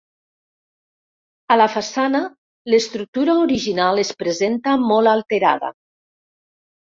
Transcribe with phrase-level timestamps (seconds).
[1.55, 2.21] A la façana,
[2.75, 5.71] l'estructura original es presenta molt alterada.